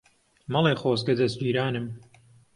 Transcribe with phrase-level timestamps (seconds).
[0.53, 1.87] مەڵێ خۆزگە دەزگیرانم